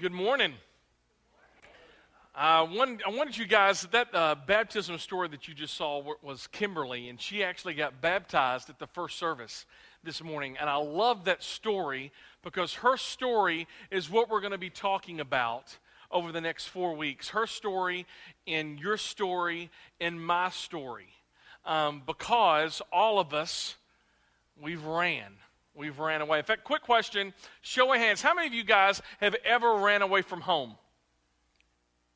[0.00, 0.54] Good morning.
[2.34, 6.46] Uh, one, I wanted you guys, that uh, baptism story that you just saw was
[6.46, 9.66] Kimberly, and she actually got baptized at the first service
[10.02, 10.56] this morning.
[10.58, 15.20] And I love that story because her story is what we're going to be talking
[15.20, 15.76] about
[16.10, 17.28] over the next four weeks.
[17.28, 18.06] Her story
[18.46, 19.68] and your story
[20.00, 21.08] and my story.
[21.66, 23.76] Um, because all of us,
[24.58, 25.34] we've ran.
[25.80, 26.40] We've ran away.
[26.40, 27.32] In fact, quick question
[27.62, 28.20] show of hands.
[28.20, 30.74] How many of you guys have ever ran away from home?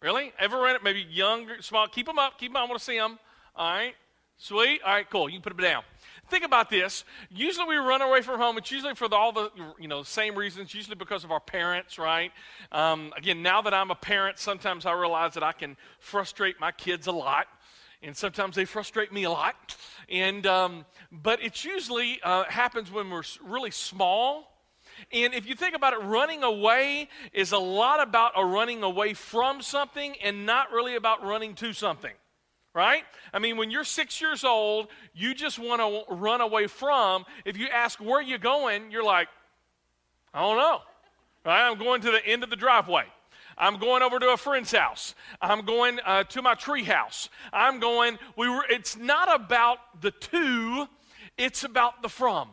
[0.03, 0.35] Really?
[0.39, 0.85] Ever ran it?
[0.85, 1.89] Maybe young, small.
[1.89, 2.39] Keep them up.
[2.39, 2.59] Keep them.
[2.59, 3.19] I want to see them.
[3.57, 3.95] All right.
[4.37, 4.83] Sweet.
[4.85, 5.09] All right.
[5.09, 5.31] Cool.
[5.31, 5.83] You can put them down.
[6.29, 7.07] Think about this.
[7.31, 8.59] Usually we run away from home.
[8.59, 10.75] It's usually for the, all the you know same reasons.
[10.75, 12.33] Usually because of our parents, right?
[12.71, 16.71] Um, again, now that I'm a parent, sometimes I realize that I can frustrate my
[16.71, 17.47] kids a lot
[18.05, 19.77] and sometimes they frustrate me a lot.
[20.09, 24.51] And um, but it usually uh, happens when we're really small.
[25.13, 29.15] And if you think about it, running away is a lot about a running away
[29.15, 32.13] from something and not really about running to something.
[32.75, 33.05] Right?
[33.33, 37.25] I mean, when you're six years old, you just want to run away from.
[37.45, 39.29] If you ask where you're going, you're like,
[40.33, 40.81] I don't know.
[41.47, 41.69] Right?
[41.69, 43.05] I'm going to the end of the driveway.
[43.57, 45.15] I'm going over to a friend's house.
[45.41, 47.29] I'm going uh, to my tree house.
[47.53, 50.89] I'm going, we were, it's not about the to,
[51.39, 52.49] it's about the from.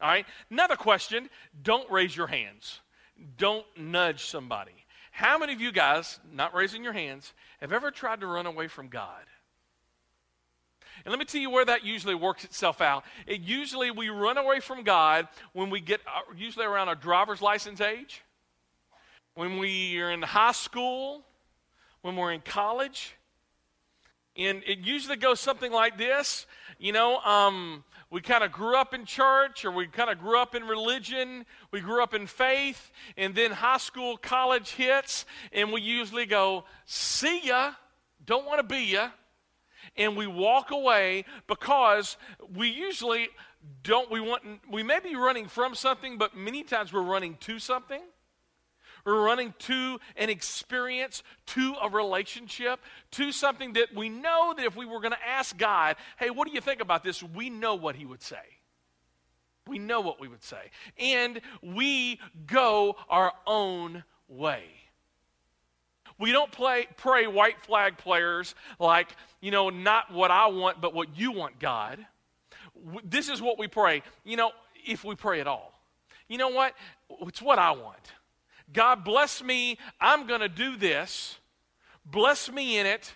[0.00, 0.26] All right?
[0.50, 1.28] Another question
[1.62, 2.80] don't raise your hands,
[3.36, 4.72] don't nudge somebody.
[5.10, 8.68] How many of you guys, not raising your hands, have ever tried to run away
[8.68, 9.24] from God?
[11.04, 13.04] And let me tell you where that usually works itself out.
[13.26, 17.40] It usually we run away from God when we get uh, usually around our driver's
[17.40, 18.22] license age
[19.34, 21.22] when we are in high school,
[22.02, 23.16] when we're in college.
[24.36, 26.46] And it usually goes something like this.
[26.78, 30.38] You know, um, we kind of grew up in church or we kind of grew
[30.38, 35.72] up in religion, we grew up in faith, and then high school, college hits, and
[35.72, 37.72] we usually go, see ya,
[38.24, 39.10] don't want to be ya,
[39.96, 42.16] and we walk away because
[42.54, 43.28] we usually
[43.82, 47.58] don't, we want, we may be running from something, but many times we're running to
[47.58, 48.02] something.
[49.04, 52.80] We're running to an experience, to a relationship,
[53.12, 56.46] to something that we know that if we were going to ask God, hey, what
[56.46, 57.22] do you think about this?
[57.22, 58.36] We know what He would say.
[59.66, 60.70] We know what we would say.
[60.98, 64.64] And we go our own way.
[66.18, 69.08] We don't play, pray white flag players like,
[69.40, 72.04] you know, not what I want, but what you want, God.
[73.04, 74.52] This is what we pray, you know,
[74.84, 75.72] if we pray at all.
[76.28, 76.74] You know what?
[77.22, 78.12] It's what I want.
[78.72, 79.78] God, bless me.
[80.00, 81.38] I'm going to do this.
[82.04, 83.14] Bless me in it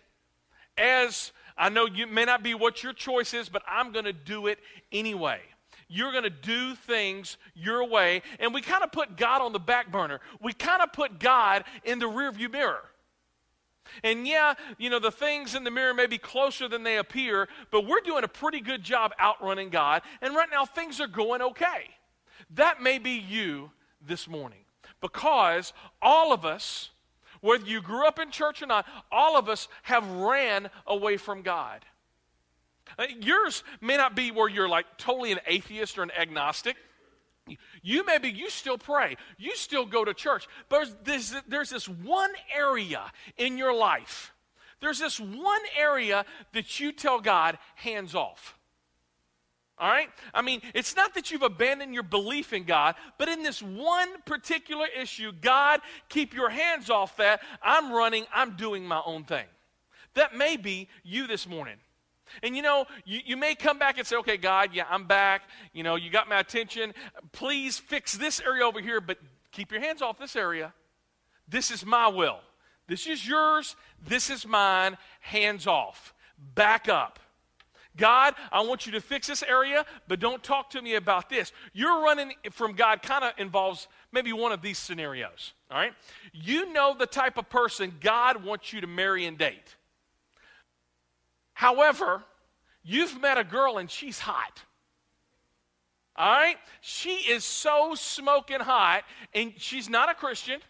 [0.76, 4.12] as I know you may not be what your choice is, but I'm going to
[4.12, 4.58] do it
[4.92, 5.40] anyway.
[5.88, 8.22] You're going to do things your way.
[8.40, 10.20] And we kind of put God on the back burner.
[10.40, 12.82] We kind of put God in the rearview mirror.
[14.02, 17.48] And yeah, you know, the things in the mirror may be closer than they appear,
[17.70, 20.02] but we're doing a pretty good job outrunning God.
[20.22, 21.90] And right now, things are going okay.
[22.54, 24.63] That may be you this morning.
[25.04, 26.88] Because all of us,
[27.42, 31.42] whether you grew up in church or not, all of us have ran away from
[31.42, 31.84] God.
[32.98, 36.76] Uh, yours may not be where you're like totally an atheist or an agnostic.
[37.82, 42.32] You maybe you still pray, you still go to church, but there's, there's this one
[42.56, 43.02] area
[43.36, 44.32] in your life.
[44.80, 48.56] There's this one area that you tell God, hands off.
[49.78, 50.08] All right?
[50.32, 54.08] I mean, it's not that you've abandoned your belief in God, but in this one
[54.24, 57.40] particular issue, God, keep your hands off that.
[57.60, 59.46] I'm running, I'm doing my own thing.
[60.14, 61.76] That may be you this morning.
[62.42, 65.42] And you know, you, you may come back and say, okay, God, yeah, I'm back.
[65.72, 66.94] You know, you got my attention.
[67.32, 69.18] Please fix this area over here, but
[69.50, 70.72] keep your hands off this area.
[71.48, 72.38] This is my will.
[72.86, 73.76] This is yours.
[74.06, 74.96] This is mine.
[75.20, 76.14] Hands off.
[76.54, 77.18] Back up.
[77.96, 81.52] God, I want you to fix this area, but don't talk to me about this.
[81.72, 85.92] You're running from God kind of involves maybe one of these scenarios, all right?
[86.32, 89.76] You know the type of person God wants you to marry and date.
[91.52, 92.24] However,
[92.82, 94.62] you've met a girl and she's hot.
[96.16, 96.56] All right?
[96.80, 99.02] She is so smoking hot,
[99.32, 100.60] and she's not a Christian.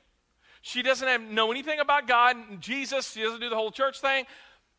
[0.62, 3.12] She doesn't have, know anything about God and Jesus.
[3.12, 4.24] She doesn't do the whole church thing.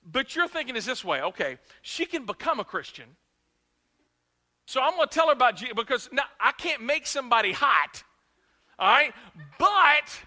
[0.05, 3.05] But you're thinking is this way okay, she can become a Christian.
[4.67, 8.03] So I'm going to tell her about Jesus because now I can't make somebody hot,
[8.79, 9.13] all right?
[9.59, 10.19] But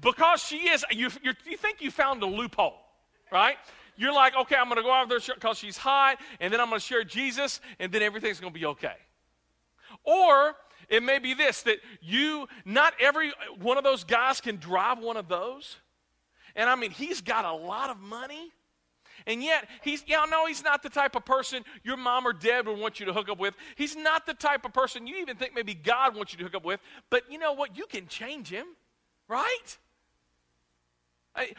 [0.00, 2.74] because she is, you, you think you found a loophole,
[3.30, 3.56] right?
[3.96, 6.68] You're like, okay, I'm going to go out there because she's hot, and then I'm
[6.68, 8.96] going to share Jesus, and then everything's going to be okay.
[10.02, 10.56] Or
[10.88, 15.16] it may be this that you, not every one of those guys can drive one
[15.16, 15.76] of those.
[16.56, 18.52] And I mean, he's got a lot of money.
[19.26, 22.66] And yet, he's, yeah, no, he's not the type of person your mom or dad
[22.66, 23.54] would want you to hook up with.
[23.76, 26.54] He's not the type of person you even think maybe God wants you to hook
[26.54, 26.80] up with.
[27.08, 27.76] But you know what?
[27.76, 28.66] You can change him,
[29.28, 29.78] right?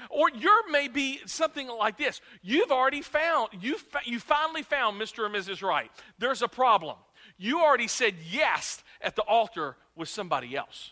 [0.10, 2.22] Or you're maybe something like this.
[2.42, 5.26] You've already found, you, you finally found Mr.
[5.26, 5.62] and Mrs.
[5.62, 5.92] Right.
[6.18, 6.96] There's a problem.
[7.38, 10.92] You already said yes at the altar with somebody else.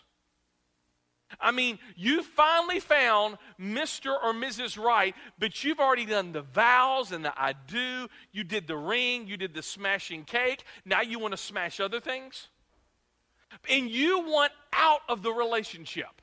[1.40, 4.10] I mean, you finally found Mr.
[4.10, 4.82] or Mrs.
[4.82, 8.08] Right, but you've already done the vows and the I do.
[8.32, 10.64] You did the ring, you did the smashing cake.
[10.84, 12.48] Now you want to smash other things?
[13.68, 16.20] And you want out of the relationship.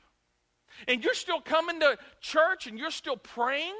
[0.88, 3.74] And you're still coming to church and you're still praying.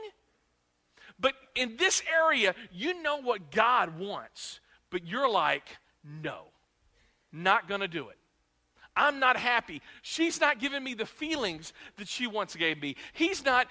[1.18, 6.46] But in this area, you know what God wants, but you're like, no,
[7.32, 8.18] not going to do it.
[8.94, 9.80] I'm not happy.
[10.02, 12.96] She's not giving me the feelings that she once gave me.
[13.12, 13.66] He's not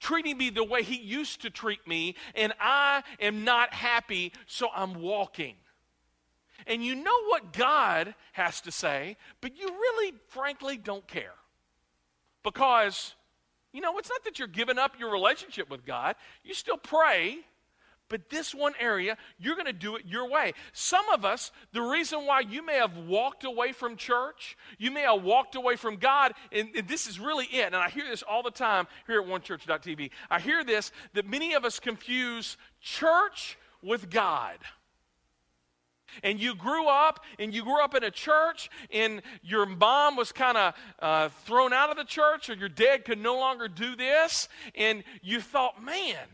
[0.00, 4.68] treating me the way he used to treat me, and I am not happy, so
[4.74, 5.56] I'm walking.
[6.66, 11.34] And you know what God has to say, but you really, frankly, don't care.
[12.42, 13.14] Because,
[13.72, 17.38] you know, it's not that you're giving up your relationship with God, you still pray.
[18.12, 20.52] But this one area, you're going to do it your way.
[20.74, 25.00] Some of us, the reason why you may have walked away from church, you may
[25.00, 27.64] have walked away from God, and, and this is really it.
[27.68, 30.10] And I hear this all the time here at onechurch.tv.
[30.30, 34.58] I hear this that many of us confuse church with God
[36.22, 40.32] and you grew up and you grew up in a church and your mom was
[40.32, 43.96] kind of uh, thrown out of the church or your dad could no longer do
[43.96, 46.28] this and you thought man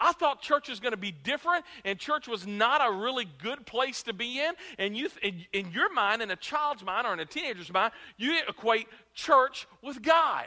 [0.00, 3.66] I thought church was going to be different, and church was not a really good
[3.66, 4.52] place to be in.
[4.78, 7.92] And you, in, in your mind, in a child's mind or in a teenager's mind,
[8.16, 10.46] you equate church with God.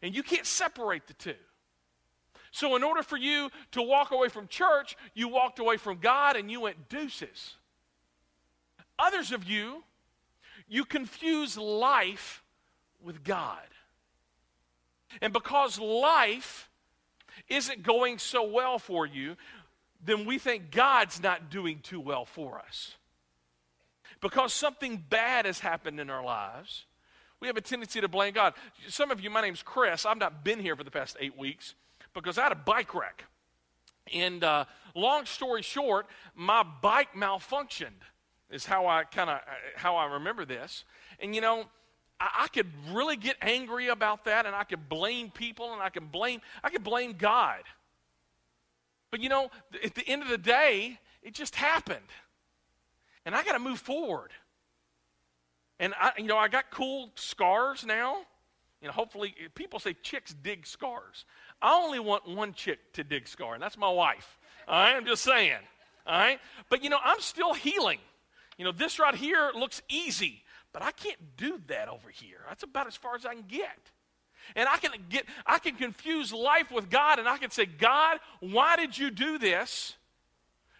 [0.00, 1.34] And you can't separate the two.
[2.52, 6.36] So, in order for you to walk away from church, you walked away from God
[6.36, 7.56] and you went deuces.
[8.98, 9.82] Others of you,
[10.68, 12.42] you confuse life
[13.02, 13.58] with God.
[15.20, 16.68] And because life
[17.52, 19.36] isn't going so well for you,
[20.04, 22.96] then we think God's not doing too well for us.
[24.20, 26.86] Because something bad has happened in our lives,
[27.40, 28.54] we have a tendency to blame God.
[28.88, 30.06] Some of you, my name's Chris.
[30.06, 31.74] I've not been here for the past eight weeks
[32.14, 33.24] because I had a bike wreck.
[34.12, 34.64] And uh,
[34.94, 38.00] long story short, my bike malfunctioned,
[38.50, 39.40] is how I kind of
[39.76, 40.84] how I remember this.
[41.18, 41.64] And you know,
[42.22, 45.90] I, I could really get angry about that and I could blame people and I
[45.90, 47.62] can blame I could blame God.
[49.10, 49.50] But you know,
[49.84, 52.06] at the end of the day, it just happened.
[53.26, 54.30] And I got to move forward.
[55.78, 58.18] And I, you know, I got cool scars now.
[58.80, 61.24] You know, hopefully, people say chicks dig scars.
[61.60, 64.38] I only want one chick to dig scar, and that's my wife.
[64.66, 65.58] I am just saying.
[66.04, 66.40] All right?
[66.68, 68.00] But you know, I'm still healing.
[68.58, 70.41] You know, this right here looks easy.
[70.72, 72.40] But I can't do that over here.
[72.48, 73.78] That's about as far as I can get.
[74.56, 78.18] And I can get I can confuse life with God and I can say, "God,
[78.40, 79.96] why did you do this?"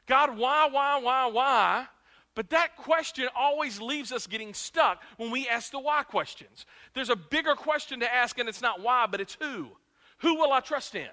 [0.07, 1.87] God, why, why, why, why?
[2.35, 6.67] But that question always leaves us getting stuck when we ask the why questions.
[6.95, 9.69] There's a bigger question to ask, and it's not why, but it's who.
[10.19, 11.09] Who will I trust in?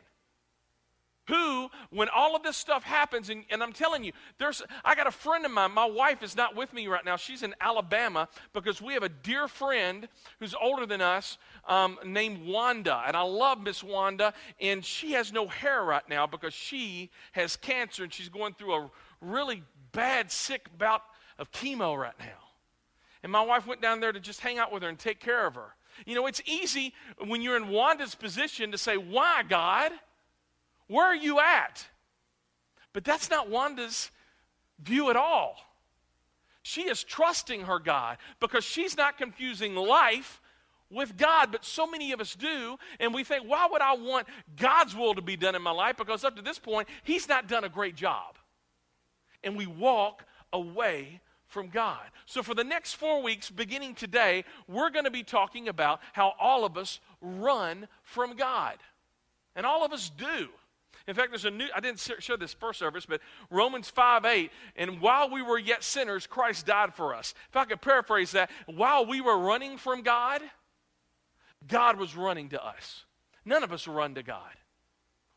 [1.30, 5.06] Who, when all of this stuff happens, and, and, I'm telling you, there's, I got
[5.06, 5.72] a friend of mine.
[5.72, 7.18] My wife is not with me right now.
[7.18, 10.08] She's in Alabama because we have a dear friend
[10.40, 13.04] who's older than us um, named Wanda.
[13.06, 14.34] And I love Miss Wanda.
[14.60, 18.74] And she has no hair right now because she has cancer and she's going through
[18.74, 21.04] a really bad, sick bout
[21.38, 22.26] of chemo right now.
[23.22, 25.46] And my wife went down there to just hang out with her and take care
[25.46, 25.76] of her.
[26.08, 26.94] You know, it's easy
[27.24, 29.92] when you're in Wanda's position to say, Why, God?
[30.90, 31.88] Where are you at?
[32.92, 34.12] But that's not Wanda's
[34.82, 35.56] view at all.
[36.64, 40.42] She is trusting her God because she's not confusing life
[40.92, 44.28] with God, but so many of us do, and we think, why would I want
[44.56, 45.98] God's will to be done in my life?
[45.98, 48.38] Because up to this point, He's not done a great job.
[49.44, 52.02] And we walk away from God.
[52.26, 56.34] So, for the next four weeks, beginning today, we're going to be talking about how
[56.40, 58.78] all of us run from God.
[59.56, 60.50] And all of us do.
[61.10, 64.52] In fact, there's a new, I didn't show this first service, but Romans 5 8,
[64.76, 67.34] and while we were yet sinners, Christ died for us.
[67.50, 70.42] If I could paraphrase that, while we were running from God,
[71.68, 73.06] God was running to us.
[73.44, 74.52] None of us run to God.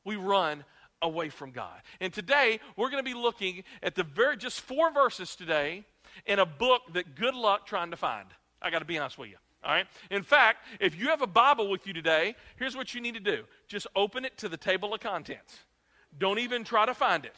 [0.05, 0.63] We run
[1.01, 1.81] away from God.
[2.03, 5.85] And today, we're going to be looking at the very, just four verses today
[6.27, 8.29] in a book that good luck trying to find.
[8.61, 9.37] I got to be honest with you.
[9.65, 9.87] All right?
[10.11, 13.21] In fact, if you have a Bible with you today, here's what you need to
[13.21, 15.59] do just open it to the table of contents.
[16.19, 17.37] Don't even try to find it.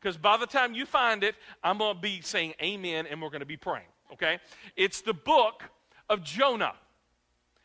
[0.00, 3.30] Because by the time you find it, I'm going to be saying amen and we're
[3.30, 3.86] going to be praying.
[4.12, 4.38] Okay?
[4.76, 5.64] It's the book
[6.08, 6.74] of Jonah.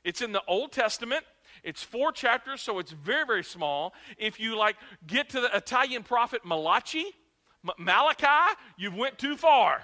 [0.03, 1.25] It's in the Old Testament.
[1.63, 3.93] It's four chapters, so it's very, very small.
[4.17, 7.05] If you like get to the Italian prophet Malachi,
[7.67, 9.81] M- Malachi, you've went too far.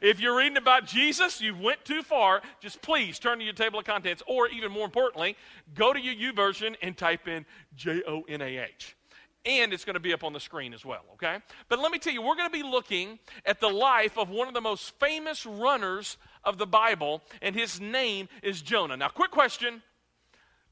[0.00, 2.42] If you're reading about Jesus, you went too far.
[2.60, 5.36] Just please turn to your table of contents, or even more importantly,
[5.74, 8.96] go to your YouVersion and type in J O N A H.
[9.44, 11.38] And it's going to be up on the screen as well, okay?
[11.68, 14.48] But let me tell you, we're going to be looking at the life of one
[14.48, 18.96] of the most famous runners of the Bible, and his name is Jonah.
[18.96, 19.82] Now, quick question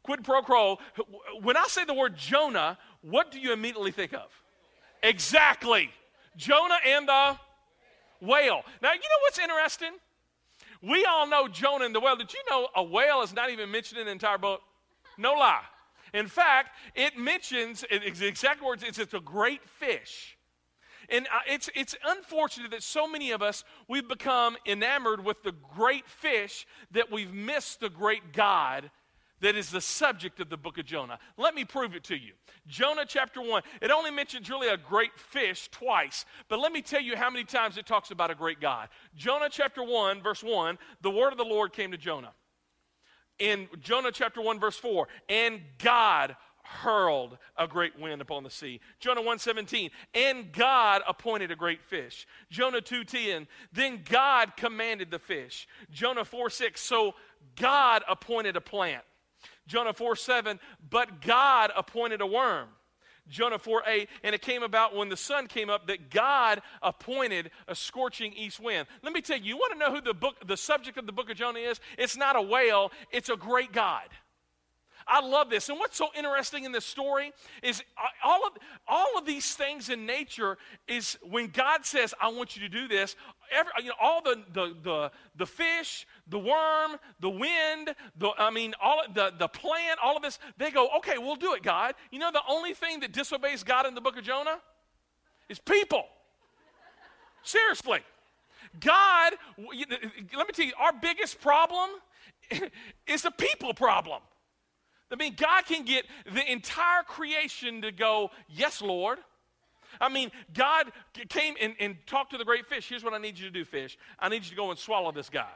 [0.02, 0.78] quid pro quo.
[1.40, 4.28] When I say the word Jonah, what do you immediately think of?
[5.02, 5.90] Exactly.
[6.36, 7.36] Jonah and the
[8.20, 8.62] whale.
[8.82, 9.92] Now, you know what's interesting?
[10.82, 12.16] We all know Jonah and the whale.
[12.16, 14.60] Did you know a whale is not even mentioned in the entire book?
[15.16, 15.62] No lie.
[16.12, 20.36] In fact, it mentions, the exact words, it's, it's a great fish.
[21.08, 25.52] And uh, it's, it's unfortunate that so many of us, we've become enamored with the
[25.52, 28.90] great fish that we've missed the great God
[29.44, 31.18] that is the subject of the book of Jonah.
[31.36, 32.32] Let me prove it to you.
[32.66, 37.02] Jonah chapter 1, it only mentions really a great fish twice, but let me tell
[37.02, 38.88] you how many times it talks about a great God.
[39.14, 42.32] Jonah chapter 1, verse 1, the word of the Lord came to Jonah.
[43.38, 48.80] In Jonah chapter 1, verse 4, and God hurled a great wind upon the sea.
[48.98, 52.26] Jonah 1:17, and God appointed a great fish.
[52.48, 55.68] Jonah 2:10, then God commanded the fish.
[55.90, 57.14] Jonah 4:6, so
[57.56, 59.04] God appointed a plant.
[59.66, 60.58] Jonah 4 7,
[60.90, 62.68] but God appointed a worm.
[63.28, 67.50] Jonah 4 8, and it came about when the sun came up that God appointed
[67.68, 68.86] a scorching east wind.
[69.02, 71.12] Let me tell you, you want to know who the book, the subject of the
[71.12, 71.80] book of Jonah is?
[71.96, 74.08] It's not a whale, it's a great God.
[75.06, 75.68] I love this.
[75.68, 77.32] And what's so interesting in this story
[77.62, 77.82] is
[78.24, 78.52] all of,
[78.88, 80.56] all of these things in nature
[80.88, 83.16] is when God says, I want you to do this,
[83.52, 88.50] every, you know, all the, the, the, the fish, the worm, the wind, the, I
[88.50, 91.94] mean, all the, the plant, all of this, they go, okay, we'll do it, God.
[92.10, 94.58] You know, the only thing that disobeys God in the book of Jonah
[95.48, 96.04] is people.
[97.42, 98.00] Seriously.
[98.80, 101.90] God, let me tell you, our biggest problem
[103.06, 104.20] is a people problem.
[105.10, 109.18] I mean, God can get the entire creation to go, Yes, Lord.
[110.00, 110.90] I mean, God
[111.28, 112.88] came and, and talked to the great fish.
[112.88, 113.96] Here's what I need you to do, fish.
[114.18, 115.52] I need you to go and swallow this guy.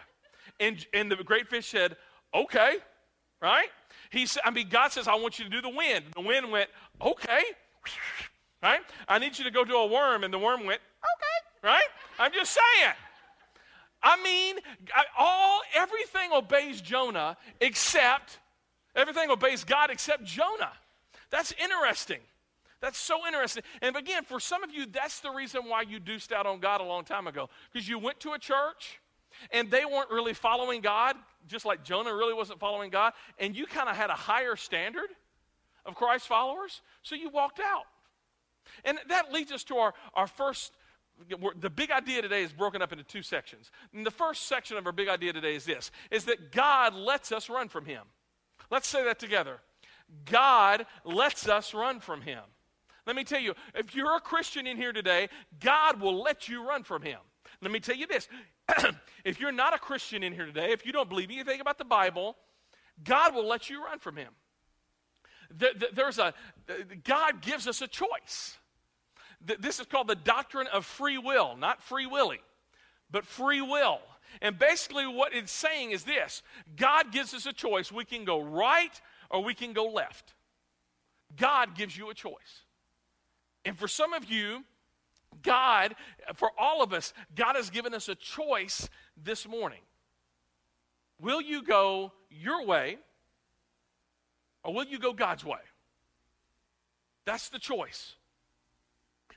[0.61, 1.97] And, and the great fish said,
[2.35, 2.77] Okay,
[3.41, 3.69] right?
[4.11, 6.05] He said, I mean, God says, I want you to do the wind.
[6.15, 7.43] The wind went, Okay,
[8.63, 8.81] right?
[9.09, 10.25] I need you to go to a worm.
[10.25, 11.89] And the worm went, Okay, right?
[12.19, 12.95] I'm just saying.
[14.03, 14.57] I mean,
[15.19, 18.39] all everything obeys Jonah except
[18.95, 20.73] Everything obeys God except Jonah.
[21.31, 22.21] That's interesting.
[22.81, 23.65] That's so interesting.
[23.83, 26.81] And again, for some of you, that's the reason why you deuced out on God
[26.81, 27.49] a long time ago.
[27.73, 29.01] Because you went to a church
[29.53, 31.17] and they weren't really following God,
[31.47, 35.09] just like Jonah really wasn't following God, and you kind of had a higher standard
[35.85, 37.85] of Christ followers, so you walked out.
[38.85, 40.73] And that leads us to our, our first
[41.61, 43.73] the big idea today is broken up into two sections.
[43.93, 47.33] And the first section of our big idea today is this is that God lets
[47.33, 48.03] us run from him.
[48.71, 49.61] Let's say that together.
[50.25, 52.43] God lets us run from him.
[53.07, 55.29] Let me tell you, if you're a Christian in here today,
[55.61, 57.19] God will let you run from him.
[57.61, 58.29] Let me tell you this
[59.25, 61.85] if you're not a Christian in here today, if you don't believe anything about the
[61.85, 62.37] Bible,
[63.03, 64.33] God will let you run from him.
[65.95, 66.35] There's a,
[67.05, 68.59] God gives us a choice.
[69.41, 72.41] This is called the doctrine of free will, not free willing,
[73.11, 74.01] but free will.
[74.41, 76.43] And basically, what it's saying is this
[76.77, 77.91] God gives us a choice.
[77.91, 80.35] We can go right or we can go left.
[81.37, 82.65] God gives you a choice.
[83.65, 84.65] And for some of you,
[85.43, 85.95] God,
[86.35, 88.89] for all of us, God has given us a choice
[89.23, 89.81] this morning.
[91.21, 92.99] Will you go your way
[94.63, 95.59] or will you go God's way?
[97.25, 98.15] That's the choice.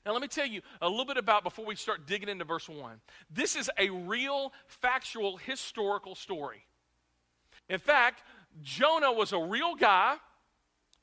[0.05, 2.67] Now, let me tell you a little bit about before we start digging into verse
[2.67, 2.99] 1.
[3.29, 6.65] This is a real, factual, historical story.
[7.69, 8.23] In fact,
[8.61, 10.15] Jonah was a real guy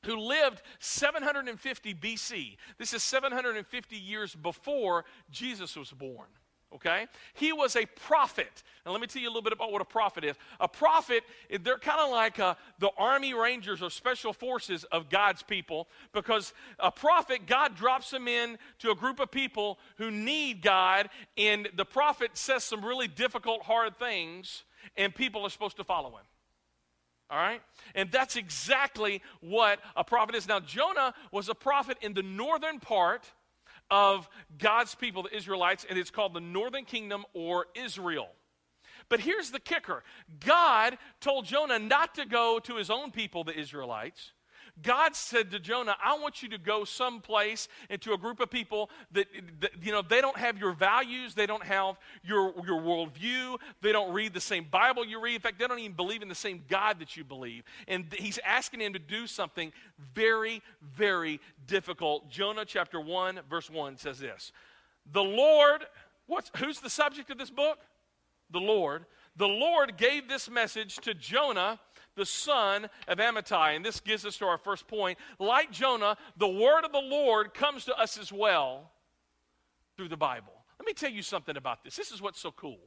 [0.05, 2.57] who lived 750 BC.
[2.77, 6.27] This is 750 years before Jesus was born.
[6.75, 7.07] Okay?
[7.33, 8.63] He was a prophet.
[8.85, 10.35] Now, let me tell you a little bit about what a prophet is.
[10.59, 11.23] A prophet,
[11.63, 16.53] they're kind of like uh, the Army Rangers or special forces of God's people because
[16.79, 21.67] a prophet, God drops them in to a group of people who need God, and
[21.75, 24.63] the prophet says some really difficult, hard things,
[24.95, 26.25] and people are supposed to follow him.
[27.31, 27.61] All right?
[27.93, 30.47] And that's exactly what a prophet is.
[30.47, 33.31] Now, Jonah was a prophet in the northern part
[33.91, 38.29] of God's people, the Israelites, and it's called the northern kingdom or Israel.
[39.09, 40.03] But here's the kicker
[40.45, 44.31] God told Jonah not to go to his own people, the Israelites.
[44.83, 48.89] God said to Jonah, I want you to go someplace into a group of people
[49.11, 49.27] that,
[49.59, 53.91] that, you know, they don't have your values, they don't have your, your worldview, they
[53.91, 55.35] don't read the same Bible you read.
[55.35, 57.63] In fact, they don't even believe in the same God that you believe.
[57.87, 59.71] And he's asking him to do something
[60.13, 62.29] very, very difficult.
[62.29, 64.51] Jonah chapter 1, verse 1 says this
[65.11, 65.85] The Lord,
[66.27, 67.79] what's, who's the subject of this book?
[68.51, 69.05] The Lord.
[69.35, 71.79] The Lord gave this message to Jonah
[72.19, 73.75] the son of Amittai.
[73.75, 75.17] And this gives us to our first point.
[75.39, 78.91] Like Jonah, the word of the Lord comes to us as well
[79.97, 80.53] through the Bible.
[80.77, 81.95] Let me tell you something about this.
[81.95, 82.79] This is what's so cool.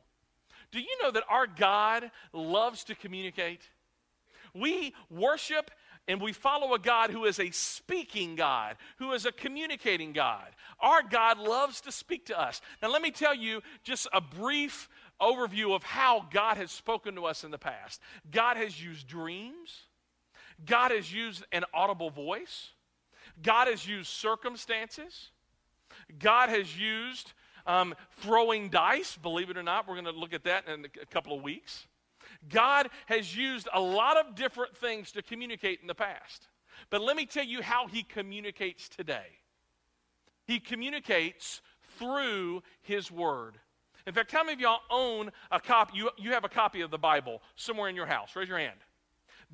[0.70, 3.68] Do you know that our God loves to communicate?
[4.54, 5.70] We worship
[6.08, 10.48] and we follow a God who is a speaking God, who is a communicating God.
[10.80, 12.60] Our God loves to speak to us.
[12.82, 14.88] Now, let me tell you just a brief
[15.20, 18.00] overview of how God has spoken to us in the past.
[18.30, 19.82] God has used dreams,
[20.64, 22.70] God has used an audible voice,
[23.42, 25.30] God has used circumstances,
[26.18, 27.32] God has used
[27.66, 29.16] um, throwing dice.
[29.16, 31.86] Believe it or not, we're going to look at that in a couple of weeks.
[32.48, 36.48] God has used a lot of different things to communicate in the past.
[36.90, 39.26] But let me tell you how He communicates today.
[40.46, 41.60] He communicates
[41.98, 43.58] through His Word.
[44.06, 45.98] In fact, how many of y'all own a copy?
[45.98, 48.34] You, you have a copy of the Bible somewhere in your house?
[48.34, 48.78] Raise your hand.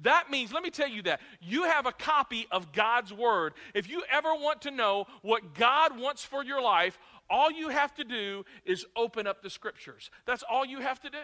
[0.02, 3.54] That means, let me tell you that, you have a copy of God's Word.
[3.74, 7.94] If you ever want to know what God wants for your life, all you have
[7.94, 10.10] to do is open up the Scriptures.
[10.24, 11.18] That's all you have to do.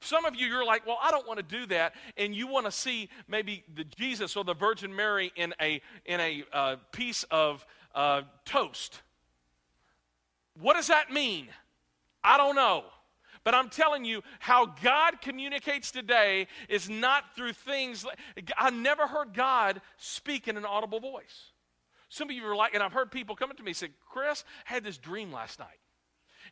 [0.00, 2.66] Some of you, you're like, well, I don't want to do that, and you want
[2.66, 7.22] to see maybe the Jesus or the Virgin Mary in a, in a uh, piece
[7.30, 9.02] of uh, toast.
[10.60, 11.48] What does that mean?
[12.24, 12.84] I don't know.
[13.44, 18.04] But I'm telling you, how God communicates today is not through things.
[18.04, 21.52] Like, I never heard God speak in an audible voice.
[22.08, 24.44] Some of you are like, and I've heard people coming to me and say, Chris,
[24.68, 25.78] I had this dream last night.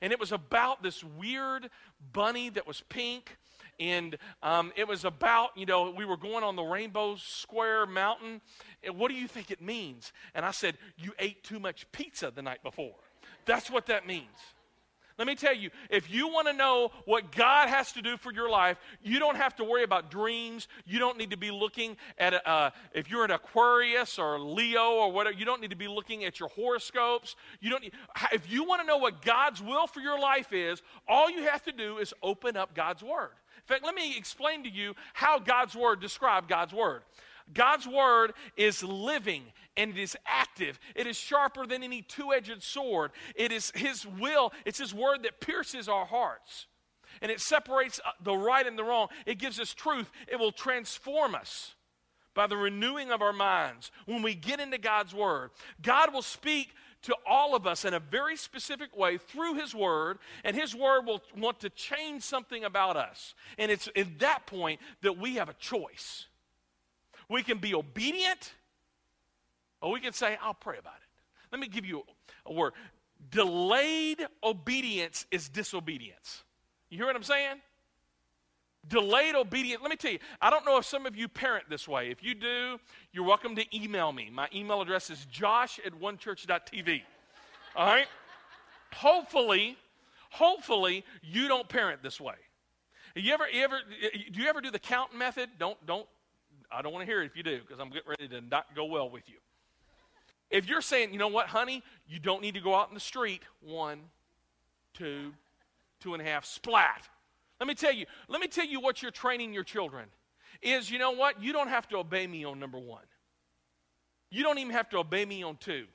[0.02, 1.70] And it was about this weird
[2.12, 3.38] bunny that was pink.
[3.80, 8.42] And um, it was about, you know, we were going on the Rainbow Square Mountain.
[8.82, 10.12] And what do you think it means?
[10.34, 12.96] And I said, You ate too much pizza the night before.
[13.46, 14.26] That's what that means.
[15.18, 18.32] Let me tell you, if you want to know what God has to do for
[18.32, 20.68] your life, you don't have to worry about dreams.
[20.86, 24.92] You don't need to be looking at, a, uh, if you're an Aquarius or Leo
[24.92, 27.36] or whatever, you don't need to be looking at your horoscopes.
[27.60, 27.92] You don't need,
[28.32, 31.62] if you want to know what God's will for your life is, all you have
[31.64, 33.30] to do is open up God's Word.
[33.56, 37.02] In fact, let me explain to you how God's Word describes God's Word.
[37.52, 39.44] God's word is living
[39.76, 40.78] and it is active.
[40.94, 43.12] It is sharper than any two edged sword.
[43.34, 46.66] It is His will, it's His word that pierces our hearts.
[47.20, 49.08] And it separates uh, the right and the wrong.
[49.26, 50.10] It gives us truth.
[50.28, 51.74] It will transform us
[52.34, 53.90] by the renewing of our minds.
[54.06, 55.50] When we get into God's word,
[55.82, 56.70] God will speak
[57.02, 61.04] to all of us in a very specific way through His Word, and His Word
[61.04, 63.34] will want to change something about us.
[63.58, 66.26] And it's at that point that we have a choice.
[67.32, 68.52] We can be obedient,
[69.80, 71.08] or we can say, I'll pray about it.
[71.50, 72.02] Let me give you
[72.44, 72.74] a word.
[73.30, 76.42] Delayed obedience is disobedience.
[76.90, 77.56] You hear what I'm saying?
[78.86, 79.80] Delayed obedience.
[79.80, 82.10] Let me tell you, I don't know if some of you parent this way.
[82.10, 82.78] If you do,
[83.12, 84.28] you're welcome to email me.
[84.30, 87.00] My email address is josh at onechurch.tv.
[87.74, 88.08] All right?
[88.92, 89.78] hopefully,
[90.30, 92.34] hopefully, you don't parent this way.
[93.16, 93.78] You ever, you ever,
[94.32, 95.48] do you ever do the count method?
[95.58, 96.06] Don't, don't
[96.74, 98.74] I don't want to hear it if you do, because I'm getting ready to not
[98.74, 99.36] go well with you.
[100.50, 103.00] If you're saying, you know what, honey, you don't need to go out in the
[103.00, 104.00] street, one,
[104.92, 105.32] two,
[106.00, 107.08] two and a half, splat.
[107.58, 110.06] Let me tell you, let me tell you what you're training your children
[110.60, 113.04] is, you know what, you don't have to obey me on number one.
[114.30, 115.86] You don't even have to obey me on two.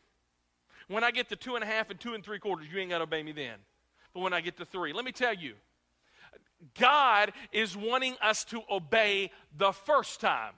[0.87, 2.89] When I get to two and a half and two and three quarters, you ain't
[2.89, 3.55] got to obey me then.
[4.13, 5.53] But when I get to three, let me tell you,
[6.79, 10.53] God is wanting us to obey the first time.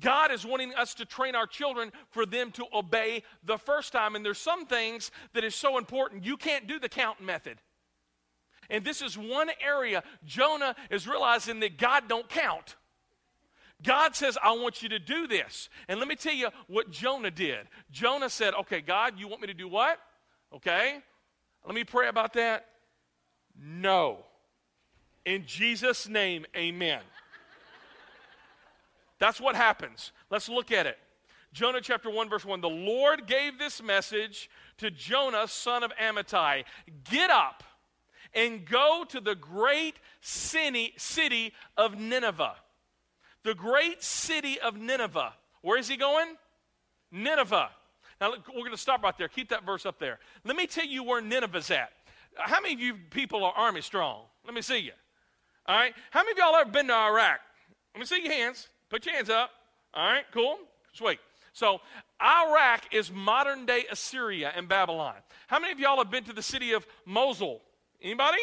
[0.00, 4.16] God is wanting us to train our children for them to obey the first time.
[4.16, 6.24] And there's some things that is so important.
[6.24, 7.58] You can't do the count method.
[8.70, 12.76] And this is one area Jonah is realizing that God don't count.
[13.82, 15.68] God says, I want you to do this.
[15.88, 17.68] And let me tell you what Jonah did.
[17.90, 19.98] Jonah said, Okay, God, you want me to do what?
[20.54, 20.98] Okay,
[21.66, 22.66] let me pray about that.
[23.60, 24.24] No.
[25.24, 27.00] In Jesus' name, amen.
[29.24, 30.12] That's what happens.
[30.28, 30.98] Let's look at it.
[31.54, 32.60] Jonah chapter 1, verse 1.
[32.60, 36.64] The Lord gave this message to Jonah, son of Amittai
[37.10, 37.64] Get up
[38.34, 40.92] and go to the great city,
[41.78, 42.56] of Nineveh.
[43.44, 45.32] The great city of Nineveh.
[45.62, 46.36] Where is he going?
[47.10, 47.70] Nineveh.
[48.20, 49.28] Now, we're going to stop right there.
[49.28, 50.18] Keep that verse up there.
[50.44, 51.92] Let me tell you where Nineveh's at.
[52.36, 54.24] How many of you people are army strong?
[54.44, 54.92] Let me see you.
[55.64, 55.94] All right.
[56.10, 57.40] How many of y'all ever been to Iraq?
[57.94, 58.68] Let me see your hands.
[58.94, 59.50] Put your hands up.
[59.92, 60.22] All right.
[60.30, 60.56] Cool.
[60.92, 61.18] Sweet.
[61.52, 61.80] So,
[62.22, 65.16] Iraq is modern day Assyria and Babylon.
[65.48, 67.60] How many of y'all have been to the city of Mosul?
[68.00, 68.38] Anybody?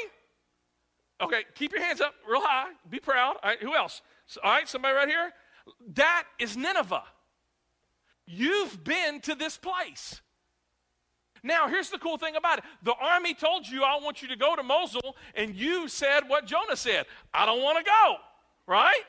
[1.21, 2.67] Okay, keep your hands up real high.
[2.89, 3.37] Be proud.
[3.41, 4.01] All right, who else?
[4.43, 5.31] All right, somebody right here?
[5.93, 7.05] That is Nineveh.
[8.27, 10.19] You've been to this place.
[11.43, 12.65] Now, here's the cool thing about it.
[12.83, 16.45] The army told you, I want you to go to Mosul, and you said what
[16.45, 18.15] Jonah said I don't want to go,
[18.67, 19.03] right?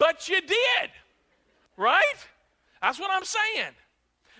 [0.00, 0.90] But you did,
[1.76, 2.02] right?
[2.80, 3.72] That's what I'm saying.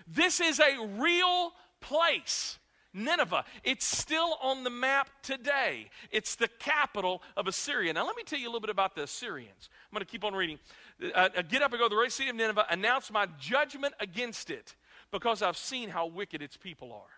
[0.09, 2.59] This is a real place.
[2.93, 3.45] Nineveh.
[3.63, 5.91] It's still on the map today.
[6.11, 7.93] It's the capital of Assyria.
[7.93, 9.69] Now, let me tell you a little bit about the Assyrians.
[9.71, 10.59] I'm going to keep on reading.
[11.01, 13.95] Uh, uh, get up and go to the great city of Nineveh, announce my judgment
[14.01, 14.75] against it,
[15.13, 17.13] because I've seen how wicked its people are.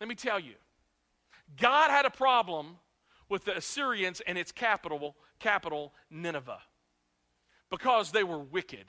[0.00, 0.54] Let me tell you,
[1.58, 2.76] God had a problem
[3.28, 6.58] with the Assyrians and its capital, capital Nineveh,
[7.70, 8.84] because they were wicked.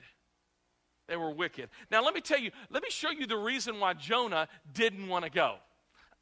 [1.08, 1.68] They were wicked.
[1.90, 5.24] Now, let me tell you, let me show you the reason why Jonah didn't want
[5.24, 5.56] to go.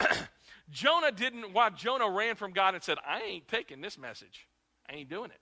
[0.71, 4.49] Jonah didn't, why Jonah ran from God and said, I ain't taking this message.
[4.89, 5.41] I ain't doing it.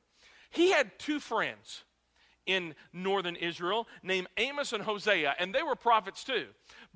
[0.50, 1.84] He had two friends
[2.46, 6.46] in northern Israel named Amos and Hosea, and they were prophets too.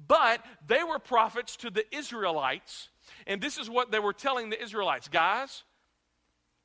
[0.08, 2.88] But they were prophets to the Israelites,
[3.26, 5.62] and this is what they were telling the Israelites guys,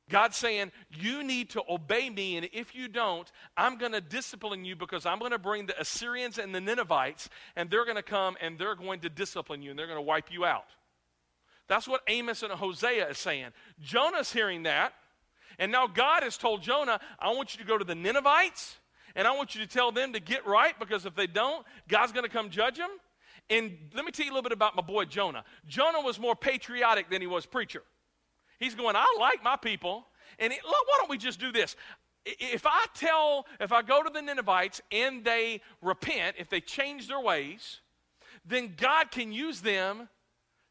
[0.08, 4.64] God's saying, You need to obey me, and if you don't, I'm going to discipline
[4.64, 8.02] you because I'm going to bring the Assyrians and the Ninevites, and they're going to
[8.02, 10.66] come and they're going to discipline you, and they're going to wipe you out.
[11.68, 13.50] That's what Amos and Hosea is saying.
[13.80, 14.94] Jonah's hearing that.
[15.58, 18.76] And now God has told Jonah, I want you to go to the Ninevites
[19.14, 22.12] and I want you to tell them to get right because if they don't, God's
[22.12, 22.90] going to come judge them.
[23.50, 25.44] And let me tell you a little bit about my boy Jonah.
[25.66, 27.82] Jonah was more patriotic than he was preacher.
[28.58, 30.06] He's going, I like my people.
[30.38, 31.76] And it, why don't we just do this?
[32.24, 37.08] If I tell, if I go to the Ninevites and they repent, if they change
[37.08, 37.80] their ways,
[38.44, 40.08] then God can use them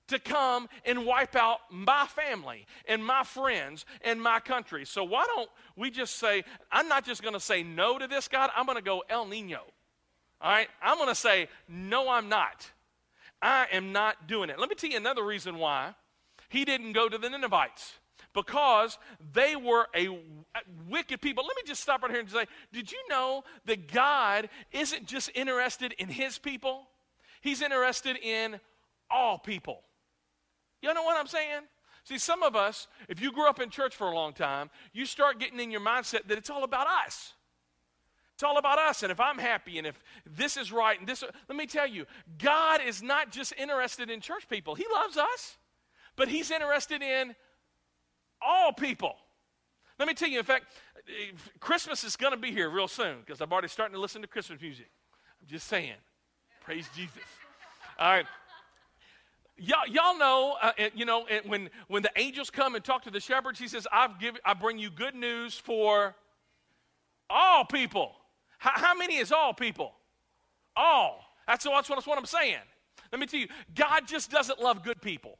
[0.08, 4.86] to come and wipe out my family and my friends and my country.
[4.86, 8.28] So why don't we just say, I'm not just going to say no to this,
[8.28, 9.62] God, I'm going to go El Nino.
[10.39, 10.67] All right?
[10.82, 12.71] I'm going to say, no, I'm not.
[13.41, 14.60] I am not doing it.
[14.60, 15.93] Let me tell you another reason why
[16.49, 17.93] he didn't go to the Ninevites.
[18.33, 18.99] Because
[19.33, 20.10] they were a
[20.88, 21.43] wicked people.
[21.43, 25.31] Let me just stop right here and say, did you know that God isn't just
[25.33, 26.88] interested in his people?
[27.41, 28.60] He's interested in
[29.10, 29.81] all people.
[30.83, 31.62] You know what I'm saying?
[32.03, 35.05] See, some of us, if you grew up in church for a long time, you
[35.05, 37.33] start getting in your mindset that it's all about us.
[38.36, 41.23] It's all about us, and if I'm happy, and if this is right, and this,
[41.49, 42.05] let me tell you,
[42.38, 44.75] God is not just interested in church people.
[44.75, 45.57] He loves us,
[46.17, 47.34] but He's interested in
[48.41, 49.15] all people.
[49.97, 50.65] Let me tell you, in fact,
[51.60, 54.27] Christmas is going to be here real soon because I'm already starting to listen to
[54.27, 54.89] Christmas music.
[55.41, 55.95] I'm just saying.
[56.63, 57.23] Praise Jesus.
[57.97, 58.25] All right.
[59.58, 63.19] Y'all, y'all know, uh, you know, when, when the angels come and talk to the
[63.19, 66.13] shepherds, he says, I've give, I bring you good news for
[67.27, 68.12] all people.
[68.60, 69.93] How, how many is all people?
[70.75, 71.23] All.
[71.47, 72.60] That's, that's, what, that's what I'm saying.
[73.12, 75.39] Let me tell you, God just doesn't love good people.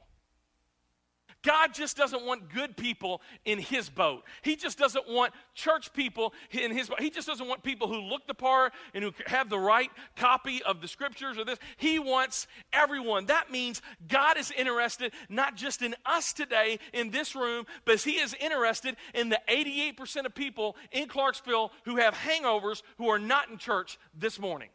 [1.42, 4.24] God just doesn't want good people in his boat.
[4.42, 7.00] He just doesn't want church people in his boat.
[7.00, 10.62] He just doesn't want people who look the part and who have the right copy
[10.64, 11.58] of the scriptures or this.
[11.76, 13.26] He wants everyone.
[13.26, 18.18] That means God is interested not just in us today in this room, but he
[18.18, 23.48] is interested in the 88% of people in Clarksville who have hangovers who are not
[23.48, 24.68] in church this morning.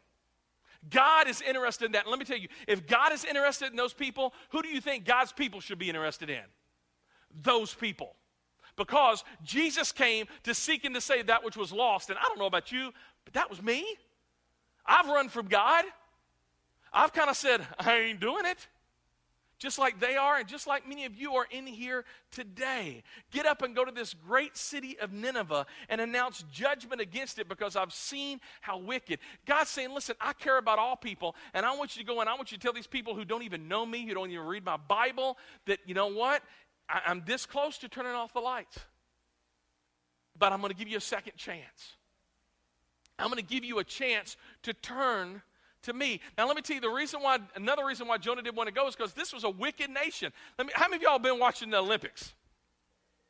[0.89, 2.08] God is interested in that.
[2.08, 5.06] Let me tell you, if God is interested in those people, who do you think
[5.06, 6.43] God's people should be interested in?
[7.41, 8.15] Those people.
[8.76, 12.10] Because Jesus came to seek and to save that which was lost.
[12.10, 12.91] And I don't know about you,
[13.24, 13.86] but that was me.
[14.86, 15.86] I've run from God.
[16.91, 18.67] I've kind of said, I ain't doing it.
[19.63, 23.02] Just like they are, and just like many of you are in here today.
[23.32, 27.47] Get up and go to this great city of Nineveh and announce judgment against it
[27.47, 29.19] because I've seen how wicked.
[29.45, 32.30] God's saying, Listen, I care about all people, and I want you to go and
[32.30, 34.45] I want you to tell these people who don't even know me, who don't even
[34.45, 36.43] read my Bible, that, you know what?
[36.89, 38.78] I, I'm this close to turning off the lights.
[40.38, 41.95] But I'm going to give you a second chance.
[43.17, 45.41] I'm going to give you a chance to turn
[45.84, 46.19] to me.
[46.38, 48.74] Now, let me tell you the reason why, another reason why Jonah didn't want to
[48.74, 50.32] go is because this was a wicked nation.
[50.58, 52.34] Let me, how many of y'all been watching the Olympics?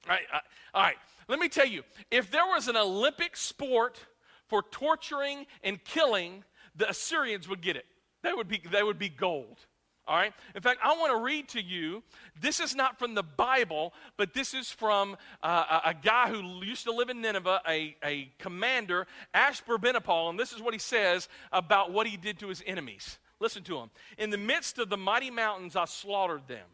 [0.07, 0.39] All right, uh,
[0.73, 3.99] all right, let me tell you if there was an Olympic sport
[4.47, 6.43] for torturing and killing,
[6.75, 7.85] the Assyrians would get it.
[8.21, 9.59] They would be, they would be gold.
[10.05, 10.33] All right?
[10.53, 12.03] In fact, I want to read to you.
[12.39, 16.83] This is not from the Bible, but this is from uh, a, guy who used
[16.85, 21.91] to live in Nineveh, a, a commander, Ashurbanipal, and this is what he says about
[21.93, 23.17] what he did to his enemies.
[23.39, 23.89] Listen to him.
[24.17, 26.65] In the midst of the mighty mountains, I slaughtered them.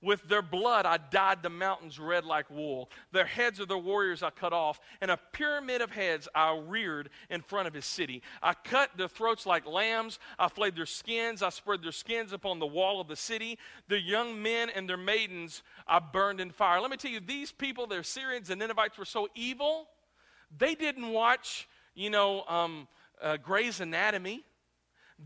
[0.00, 2.88] With their blood I dyed the mountains red like wool.
[3.10, 7.10] Their heads of their warriors I cut off, and a pyramid of heads I reared
[7.30, 8.22] in front of his city.
[8.40, 10.20] I cut their throats like lambs.
[10.38, 11.42] I flayed their skins.
[11.42, 13.58] I spread their skins upon the wall of the city.
[13.88, 16.80] Their young men and their maidens I burned in fire.
[16.80, 19.88] Let me tell you, these people, the Assyrians and Ninevites, were so evil,
[20.56, 22.86] they didn't watch, you know, um,
[23.20, 24.44] uh, Grey's Anatomy.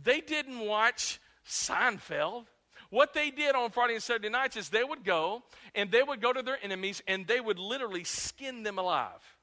[0.03, 2.47] They didn't watch Seinfeld.
[2.93, 6.21] What they did on Friday and Saturday nights is they would go and they would
[6.21, 9.39] go to their enemies and they would literally skin them alive.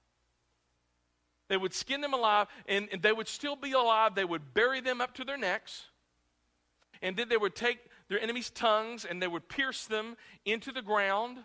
[1.47, 4.13] They would skin them alive and, and they would still be alive.
[4.13, 5.87] They would bury them up to their necks.
[7.01, 10.83] And then they would take their enemies' tongues and they would pierce them into the
[10.83, 11.39] ground.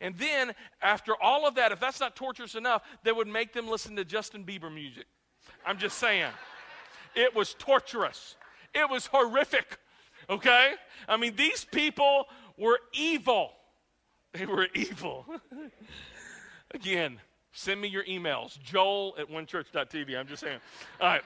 [0.00, 3.68] And then, after all of that, if that's not torturous enough, they would make them
[3.68, 5.04] listen to Justin Bieber music.
[5.66, 6.32] I'm just saying.
[7.14, 8.36] It was torturous,
[8.72, 9.76] it was horrific
[10.30, 10.72] okay?
[11.08, 13.50] I mean, these people were evil.
[14.32, 15.26] They were evil.
[16.72, 17.18] Again,
[17.52, 20.16] send me your emails, joel at onechurch.tv.
[20.16, 20.60] I'm just saying.
[21.00, 21.22] All right.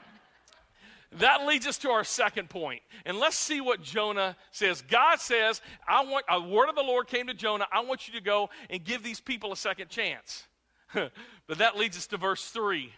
[1.18, 2.82] That leads us to our second point.
[3.04, 4.82] And let's see what Jonah says.
[4.82, 7.66] God says, I want a word of the Lord came to Jonah.
[7.70, 10.44] I want you to go and give these people a second chance.
[10.92, 12.92] but that leads us to verse 3.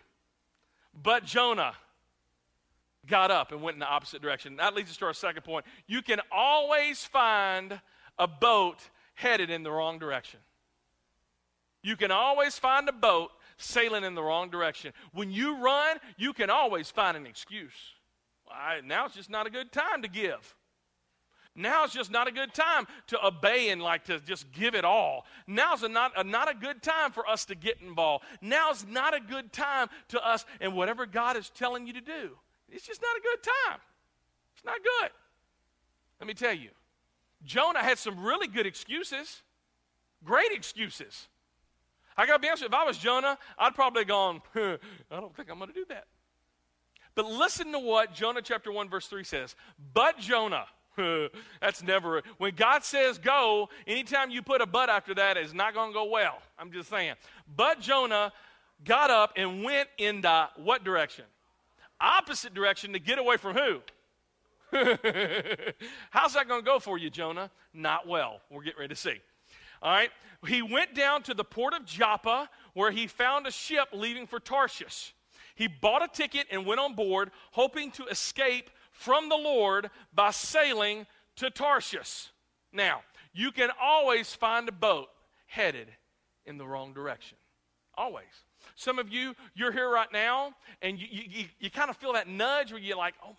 [1.02, 1.74] But Jonah,
[3.06, 4.56] got up and went in the opposite direction.
[4.56, 5.66] That leads us to our second point.
[5.86, 7.80] You can always find
[8.18, 8.78] a boat
[9.14, 10.40] headed in the wrong direction.
[11.82, 14.92] You can always find a boat sailing in the wrong direction.
[15.12, 17.72] When you run, you can always find an excuse.
[18.50, 20.54] I, now it's just not a good time to give.
[21.56, 24.84] Now it's just not a good time to obey and like to just give it
[24.84, 25.24] all.
[25.46, 28.24] Now's a not, a, not a good time for us to get involved.
[28.42, 32.36] Now's not a good time to us and whatever God is telling you to do.
[32.70, 33.80] It's just not a good time.
[34.54, 35.10] It's not good.
[36.20, 36.70] Let me tell you,
[37.44, 39.42] Jonah had some really good excuses,
[40.24, 41.28] great excuses.
[42.16, 44.78] I got to be honest, if I was Jonah, I'd probably gone, I
[45.10, 46.06] don't think I'm to do that.
[47.14, 49.54] But listen to what Jonah chapter 1, verse 3 says.
[49.92, 50.66] But Jonah,
[51.60, 55.74] that's never, when God says go, anytime you put a but after that, it's not
[55.74, 56.38] to go well.
[56.58, 57.14] I'm just saying.
[57.54, 58.32] But Jonah
[58.84, 61.24] got up and went in the what direction?
[62.00, 63.80] Opposite direction to get away from who?
[66.10, 67.50] How's that going to go for you, Jonah?
[67.72, 68.40] Not well.
[68.50, 69.20] We're getting ready to see.
[69.82, 70.10] All right.
[70.46, 74.38] He went down to the port of Joppa where he found a ship leaving for
[74.38, 75.14] Tarshish.
[75.54, 80.30] He bought a ticket and went on board, hoping to escape from the Lord by
[80.30, 81.06] sailing
[81.36, 82.28] to Tarshish.
[82.72, 85.08] Now, you can always find a boat
[85.46, 85.88] headed
[86.44, 87.38] in the wrong direction.
[87.94, 88.24] Always.
[88.76, 92.28] Some of you, you're here right now, and you, you, you kind of feel that
[92.28, 93.34] nudge where you're like, oh,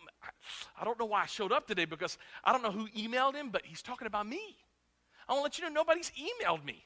[0.79, 3.51] I don't know why I showed up today because I don't know who emailed him,
[3.51, 4.57] but he's talking about me.
[5.29, 6.83] I want to let you know nobody's emailed me.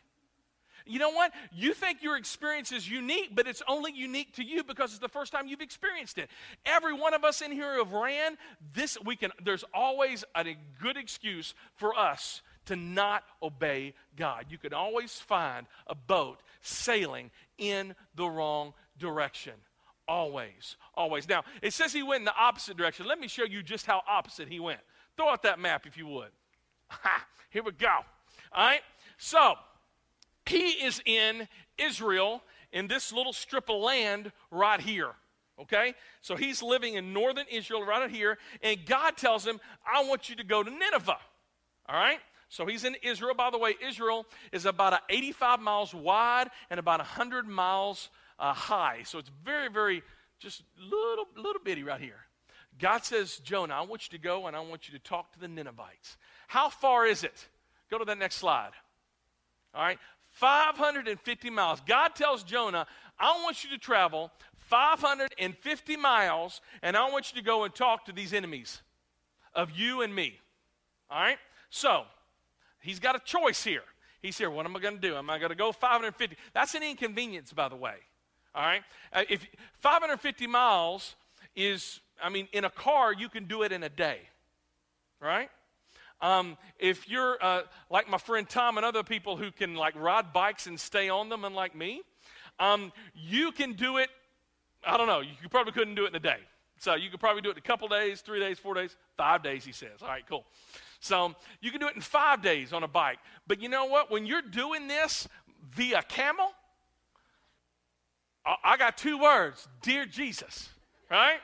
[0.86, 1.32] You know what?
[1.54, 5.08] You think your experience is unique, but it's only unique to you because it's the
[5.08, 6.30] first time you've experienced it.
[6.66, 8.38] Every one of us in here have ran
[8.74, 9.32] this weekend.
[9.42, 14.46] There's always a good excuse for us to not obey God.
[14.50, 19.54] You can always find a boat sailing in the wrong direction.
[20.08, 21.28] Always, always.
[21.28, 23.06] Now, it says he went in the opposite direction.
[23.06, 24.80] Let me show you just how opposite he went.
[25.16, 26.30] Throw out that map if you would.
[26.90, 27.88] Ha, here we go.
[28.52, 28.82] All right.
[29.18, 29.56] So,
[30.46, 31.48] he is in
[31.78, 32.42] Israel
[32.74, 35.12] in this little strip of land right here.
[35.60, 35.94] Okay?
[36.22, 40.36] So he's living in northern Israel right here, and God tells him, I want you
[40.38, 41.18] to go to Nineveh.
[41.88, 42.20] All right?
[42.52, 43.34] So he's in Israel.
[43.34, 49.04] By the way, Israel is about 85 miles wide and about 100 miles uh, high.
[49.06, 50.04] So it's very, very,
[50.38, 52.20] just little, little bitty right here.
[52.78, 55.40] God says, Jonah, I want you to go and I want you to talk to
[55.40, 56.18] the Ninevites.
[56.50, 57.48] How far is it?
[57.90, 58.72] Go to that next slide.
[59.74, 59.98] All right,
[60.32, 61.80] 550 miles.
[61.88, 62.86] God tells Jonah,
[63.18, 68.06] I want you to travel 550 miles and I want you to go and talk
[68.08, 68.82] to these enemies
[69.54, 70.38] of you and me.
[71.10, 71.38] All right?
[71.70, 72.04] So,
[72.82, 73.84] he's got a choice here.
[74.22, 74.52] He's here.
[74.52, 75.16] What am I going to do?
[75.16, 76.36] Am I going to go 550?
[76.54, 77.96] That's an inconvenience, by the way.
[78.54, 78.84] All right?
[79.12, 79.48] Uh, if
[79.80, 81.16] 550 miles
[81.56, 84.20] is, I mean, in a car, you can do it in a day.
[85.20, 85.50] Right?
[86.22, 90.34] Um, if you're uh, like my friend Tom and other people who can like ride
[90.34, 92.02] bikes and stay on them, unlike me,
[92.60, 94.10] um, you can do it.
[94.86, 95.22] I don't know.
[95.22, 96.38] You probably couldn't do it in a day.
[96.82, 99.44] So you could probably do it in a couple days, three days, four days, five
[99.44, 99.64] days.
[99.64, 100.02] He says.
[100.02, 100.46] All right, cool.
[101.00, 103.20] So you can do it in five days on a bike.
[103.46, 104.10] But you know what?
[104.10, 105.28] When you're doing this
[105.76, 106.48] via camel,
[108.64, 110.70] I got two words Dear Jesus,
[111.12, 111.38] right?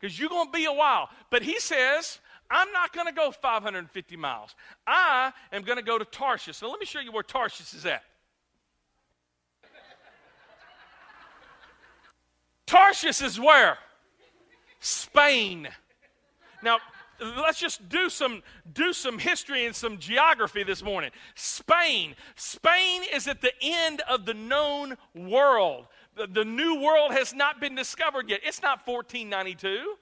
[0.00, 1.08] Because you're going to be a while.
[1.30, 2.18] But he says,
[2.50, 4.56] I'm not going to go 550 miles.
[4.88, 6.56] I am going to go to Tarshish.
[6.56, 8.02] So let me show you where Tarshish is at.
[12.66, 13.78] Tarshish is where?
[14.80, 15.68] Spain.
[16.62, 16.78] Now,
[17.20, 21.10] let's just do some do some history and some geography this morning.
[21.34, 22.14] Spain.
[22.34, 25.86] Spain is at the end of the known world.
[26.16, 28.40] The, the new world has not been discovered yet.
[28.44, 29.94] It's not 1492.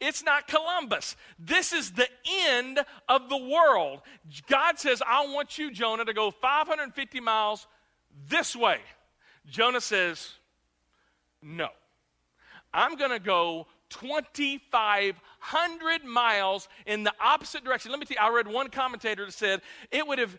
[0.00, 1.16] It's not Columbus.
[1.38, 4.02] This is the end of the world.
[4.48, 7.66] God says, I want you, Jonah, to go 550 miles
[8.28, 8.78] this way.
[9.46, 10.32] Jonah says,
[11.42, 11.68] No.
[12.74, 17.90] I'm going to go 2,500 miles in the opposite direction.
[17.90, 20.36] Let me tell you, I read one commentator that said it would have,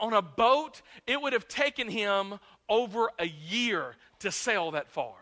[0.00, 5.14] on a boat, it would have taken him over a year to sail that far.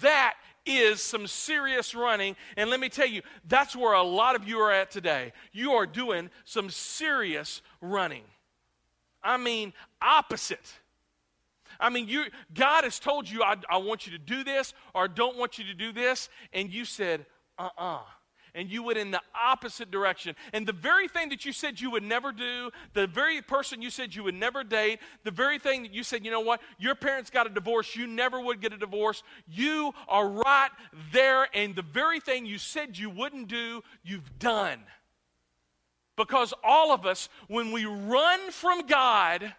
[0.00, 0.34] That
[0.66, 2.36] is some serious running.
[2.56, 5.32] And let me tell you, that's where a lot of you are at today.
[5.52, 8.24] You are doing some serious running.
[9.22, 10.74] I mean, opposite.
[11.80, 15.04] I mean, you, God has told you, I, I want you to do this or
[15.04, 16.28] I don't want you to do this.
[16.52, 17.26] And you said,
[17.58, 17.96] uh uh-uh.
[17.96, 18.02] uh
[18.54, 20.36] and you went in the opposite direction.
[20.52, 23.90] And the very thing that you said you would never do, the very person you
[23.90, 26.94] said you would never date, the very thing that you said, you know what, your
[26.94, 30.70] parents got a divorce, you never would get a divorce, you are right
[31.12, 31.48] there.
[31.52, 34.80] And the very thing you said you wouldn't do, you've done.
[36.16, 39.52] Because all of us, when we run from God,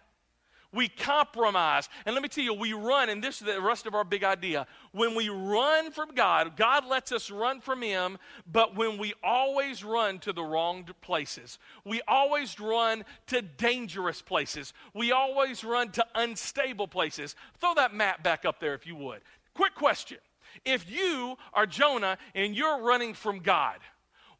[0.76, 1.88] we compromise.
[2.04, 4.22] And let me tell you, we run, and this is the rest of our big
[4.22, 4.66] idea.
[4.92, 8.18] When we run from God, God lets us run from Him,
[8.50, 14.72] but when we always run to the wrong places, we always run to dangerous places,
[14.94, 17.34] we always run to unstable places.
[17.58, 19.22] Throw that map back up there if you would.
[19.54, 20.18] Quick question.
[20.64, 23.78] If you are Jonah and you're running from God,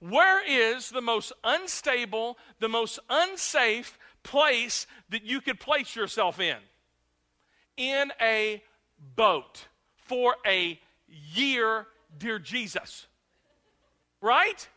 [0.00, 6.56] where is the most unstable, the most unsafe, place that you could place yourself in
[7.76, 8.62] in a
[9.14, 11.86] boat for a year,
[12.18, 13.06] dear Jesus.
[14.20, 14.68] Right?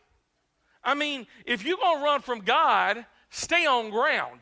[0.84, 4.40] I mean, if you're going to run from God, stay on ground.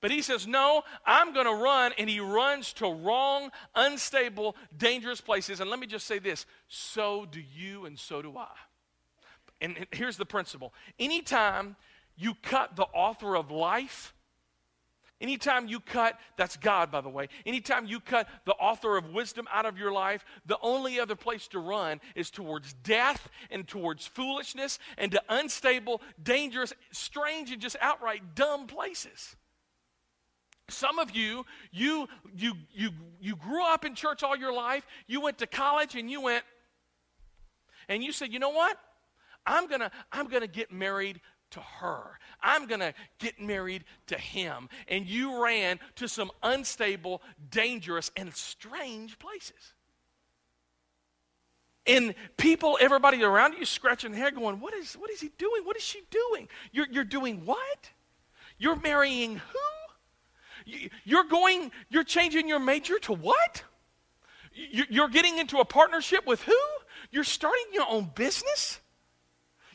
[0.00, 1.92] But he says, No, I'm going to run.
[1.96, 5.60] And he runs to wrong, unstable, dangerous places.
[5.60, 8.48] And let me just say this so do you, and so do I.
[9.60, 11.76] And here's the principle anytime
[12.16, 14.14] you cut the author of life,
[15.20, 19.46] anytime you cut, that's God, by the way, anytime you cut the author of wisdom
[19.52, 24.06] out of your life, the only other place to run is towards death and towards
[24.06, 29.36] foolishness and to unstable, dangerous, strange, and just outright dumb places.
[30.68, 35.20] Some of you, you, you, you, you grew up in church all your life, you
[35.20, 36.44] went to college and you went,
[37.88, 38.78] and you said, you know what?
[39.46, 41.20] I'm gonna, I'm gonna get married
[41.54, 42.18] to her.
[42.42, 44.68] I'm going to get married to him.
[44.86, 49.74] And you ran to some unstable, dangerous, and strange places.
[51.86, 55.64] And people, everybody around you scratching their head going, what is, what is he doing?
[55.64, 56.48] What is she doing?
[56.72, 57.90] You're, you're doing what?
[58.58, 60.72] You're marrying who?
[61.04, 63.62] You're going, you're changing your major to what?
[64.52, 66.56] You're getting into a partnership with who?
[67.10, 68.80] You're starting your own business?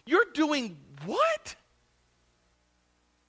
[0.05, 1.55] You're doing what?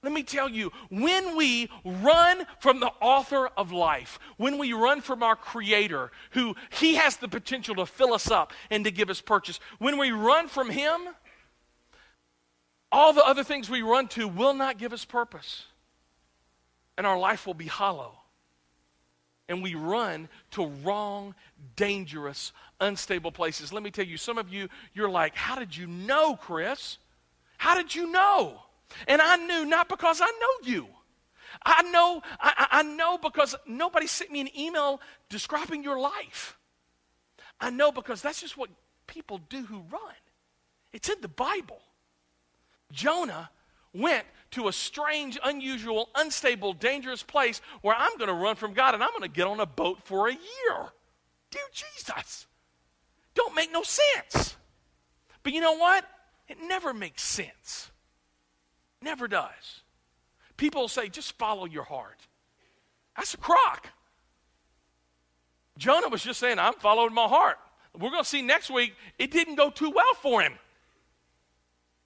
[0.02, 5.02] Let me tell you, when we run from the author of life, when we run
[5.02, 9.10] from our creator, who he has the potential to fill us up and to give
[9.10, 11.00] us purchase, when we run from him,
[12.90, 15.64] all the other things we run to will not give us purpose.
[16.96, 18.16] And our life will be hollow.
[19.50, 21.34] and we run to wrong,
[21.74, 23.72] dangerous, unstable places.
[23.72, 26.98] Let me tell you, some of you, you're like, How did you know, Chris?
[27.58, 28.62] How did you know?
[29.06, 30.86] And I knew not because I know you.
[31.64, 36.56] I know, I, I know because nobody sent me an email describing your life.
[37.60, 38.70] I know because that's just what
[39.06, 40.14] people do who run.
[40.92, 41.80] It's in the Bible.
[42.92, 43.50] Jonah
[43.92, 48.94] went to a strange, unusual, unstable, dangerous place where I'm going to run from God
[48.94, 50.88] and I'm going to get on a boat for a year.
[51.50, 52.46] Dear Jesus,
[53.34, 54.56] don't make no sense.
[55.42, 56.04] But you know what?
[56.48, 57.89] It never makes sense.
[59.02, 59.82] Never does.
[60.56, 62.18] People say, just follow your heart.
[63.16, 63.88] That's a crock.
[65.78, 67.58] Jonah was just saying, I'm following my heart.
[67.98, 70.52] We're going to see next week, it didn't go too well for him.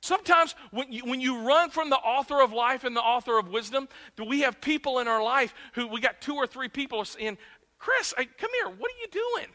[0.01, 3.49] Sometimes when you, when you run from the author of life and the author of
[3.49, 7.05] wisdom, do we have people in our life who we got two or three people
[7.05, 7.39] saying,
[7.79, 9.49] Chris, I, come here, what are you doing?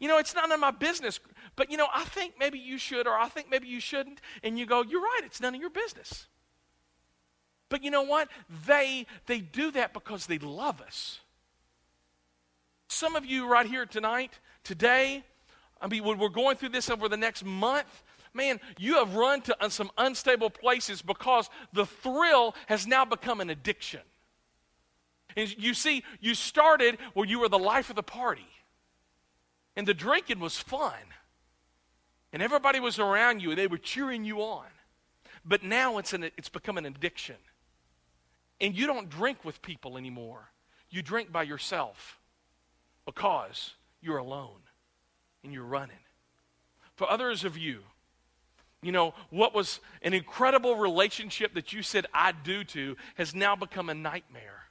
[0.00, 1.20] You know, it's none of my business,
[1.54, 4.20] but you know, I think maybe you should or I think maybe you shouldn't.
[4.42, 6.26] And you go, you're right, it's none of your business.
[7.68, 8.28] But you know what?
[8.66, 11.20] They they do that because they love us.
[12.88, 14.32] Some of you right here tonight,
[14.64, 15.22] today,
[15.80, 18.02] I mean, when we're going through this over the next month,
[18.32, 23.50] man, you have run to some unstable places because the thrill has now become an
[23.50, 24.00] addiction.
[25.36, 28.48] And you see, you started where you were the life of the party,
[29.76, 30.94] and the drinking was fun,
[32.32, 34.66] and everybody was around you, and they were cheering you on.
[35.44, 37.36] But now it's, an, it's become an addiction.
[38.60, 40.50] And you don't drink with people anymore.
[40.90, 42.18] You drink by yourself
[43.04, 44.60] because you're alone
[45.44, 45.96] and you're running.
[46.96, 47.82] For others of you,
[48.82, 53.56] you know, what was an incredible relationship that you said I do to has now
[53.56, 54.64] become a nightmare.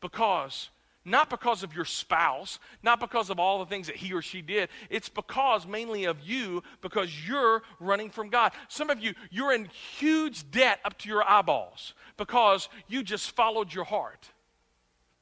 [0.00, 0.70] Because,
[1.04, 4.42] not because of your spouse, not because of all the things that he or she
[4.42, 8.52] did, it's because mainly of you, because you're running from God.
[8.68, 9.66] Some of you, you're in
[9.98, 14.28] huge debt up to your eyeballs because you just followed your heart.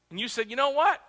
[0.09, 1.01] And you said, you know what?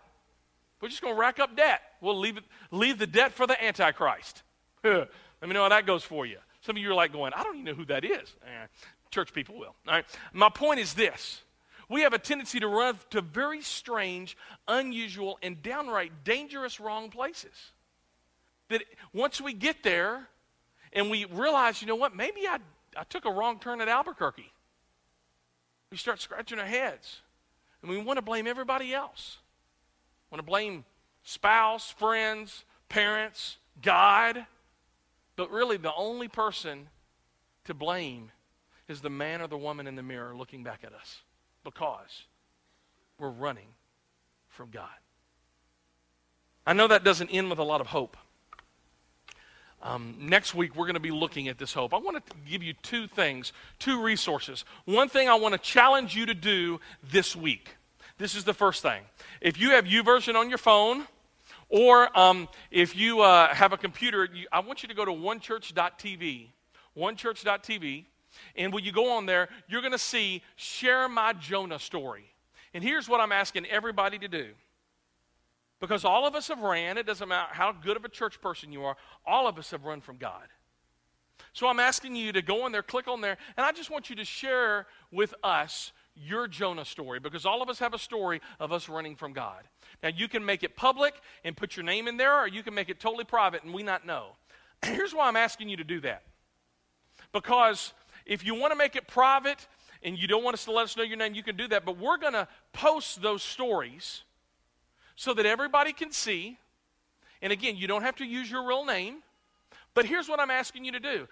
[0.81, 1.81] We're just going to rack up debt.
[2.01, 4.43] We'll leave, it, leave the debt for the Antichrist.
[4.85, 5.09] Let
[5.43, 6.39] me know how that goes for you.
[6.61, 8.35] Some of you are like going, I don't even know who that is.
[8.45, 8.67] Eh,
[9.11, 9.75] church people will.
[9.87, 10.05] All right.
[10.33, 11.43] My point is this
[11.89, 14.37] we have a tendency to run to very strange,
[14.67, 17.73] unusual, and downright dangerous wrong places.
[18.69, 18.83] That
[19.15, 20.29] once we get there
[20.93, 22.59] and we realize, you know what, maybe I,
[22.97, 24.53] I took a wrong turn at Albuquerque,
[25.91, 27.21] we start scratching our heads.
[27.81, 29.39] And we want to blame everybody else.
[30.31, 30.85] Want to blame
[31.23, 34.45] spouse, friends, parents, God.
[35.37, 36.89] But really, the only person
[37.65, 38.33] to blame
[38.89, 41.23] is the man or the woman in the mirror looking back at us
[41.65, 42.25] because
[43.19, 43.69] we're running
[44.49, 44.89] from God.
[46.67, 48.17] I know that doesn't end with a lot of hope.
[49.81, 51.95] Um, next week, we're going to be looking at this hope.
[51.95, 54.65] I want to give you two things, two resources.
[54.85, 56.81] One thing I want to challenge you to do
[57.11, 57.77] this week.
[58.19, 59.03] This is the first thing.
[59.41, 61.07] If you have YouVersion on your phone,
[61.69, 65.13] or um, if you uh, have a computer, you, I want you to go to
[65.13, 66.49] onechurch.tv,
[66.97, 68.05] onechurch.tv,
[68.57, 72.33] and when you go on there, you're going to see Share My Jonah story.
[72.75, 74.49] And here's what I'm asking everybody to do.
[75.81, 78.73] Because all of us have ran, it doesn't matter how good of a church person
[78.73, 80.49] you are, all of us have run from God.
[81.53, 84.11] So I'm asking you to go on there, click on there, and I just want
[84.11, 88.41] you to share with us your Jonah story because all of us have a story
[88.59, 89.63] of us running from God.
[90.03, 91.15] Now, you can make it public
[91.45, 93.83] and put your name in there, or you can make it totally private and we
[93.83, 94.31] not know.
[94.85, 96.23] Here's why I'm asking you to do that.
[97.33, 97.93] Because
[98.29, 99.67] if you want to make it private
[100.03, 101.85] and you don't want us to let us know your name, you can do that.
[101.85, 104.23] But we're going to post those stories
[105.17, 106.59] so that everybody can see.
[107.43, 109.17] And again, you don't have to use your real name.
[109.95, 111.27] But here's what I'm asking you to do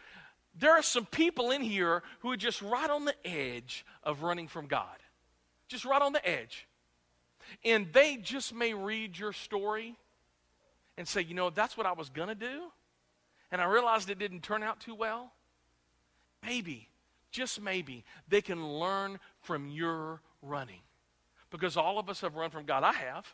[0.59, 4.49] there are some people in here who are just right on the edge of running
[4.49, 4.97] from God.
[5.69, 6.67] Just right on the edge.
[7.63, 9.97] And they just may read your story
[10.97, 12.63] and say, you know, that's what I was going to do.
[13.53, 15.31] And I realized it didn't turn out too well.
[16.47, 16.89] Maybe,
[17.31, 20.81] just maybe, they can learn from your running.
[21.51, 22.83] Because all of us have run from God.
[22.83, 23.27] I have.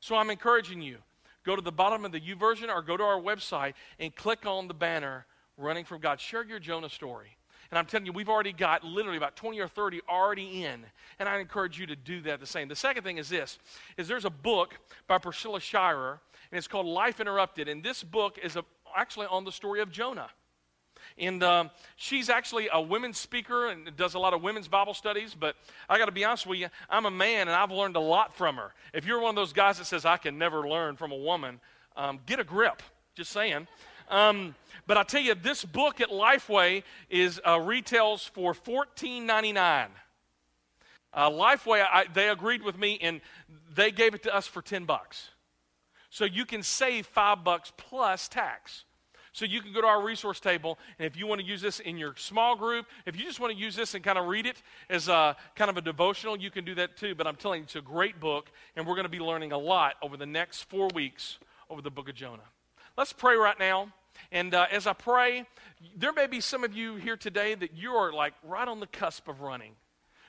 [0.00, 0.98] So I'm encouraging you
[1.44, 4.66] go to the bottom of the YouVersion or go to our website and click on
[4.66, 6.20] the banner running from God.
[6.20, 7.36] Share your Jonah story.
[7.70, 10.84] And I'm telling you, we've already got literally about 20 or 30 already in.
[11.18, 12.68] And I encourage you to do that the same.
[12.68, 13.58] The second thing is this,
[13.96, 17.68] is there's a book by Priscilla Shirer, and it's called Life Interrupted.
[17.68, 18.64] And this book is a,
[18.96, 20.30] actually on the story of Jonah.
[21.18, 25.34] And um, she's actually a women's speaker and does a lot of women's Bible studies.
[25.34, 25.56] But
[25.88, 28.36] I got to be honest with you, I'm a man and I've learned a lot
[28.36, 28.74] from her.
[28.92, 31.60] If you're one of those guys that says, I can never learn from a woman,
[31.96, 32.82] um, get a grip.
[33.14, 33.66] Just saying.
[34.10, 34.54] Um,
[34.86, 39.88] but I tell you, this book at Lifeway is uh, retails for $14.99.
[41.14, 43.22] Uh, Lifeway, I, they agreed with me and
[43.74, 45.30] they gave it to us for 10 bucks.
[46.10, 48.84] So you can save five bucks plus tax.
[49.36, 51.78] So you can go to our resource table, and if you want to use this
[51.78, 54.46] in your small group, if you just want to use this and kind of read
[54.46, 57.14] it as a kind of a devotional, you can do that too.
[57.14, 59.58] But I'm telling you, it's a great book, and we're going to be learning a
[59.58, 61.36] lot over the next four weeks
[61.68, 62.48] over the book of Jonah.
[62.96, 63.92] Let's pray right now.
[64.32, 65.44] And uh, as I pray,
[65.94, 68.86] there may be some of you here today that you are like right on the
[68.86, 69.72] cusp of running.